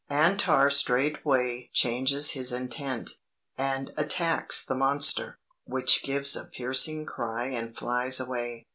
"Antar 0.09 0.71
straightway 0.71 1.69
changes 1.73 2.31
his 2.31 2.51
intent, 2.51 3.11
and 3.55 3.91
attacks 3.95 4.65
the 4.65 4.73
monster, 4.73 5.37
which 5.65 6.01
gives 6.01 6.35
a 6.35 6.45
piercing 6.45 7.05
cry 7.05 7.45
and 7.49 7.77
flies 7.77 8.19
away. 8.19 8.65